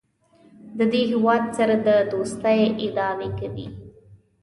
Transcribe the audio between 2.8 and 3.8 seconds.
ادعاوې کوي.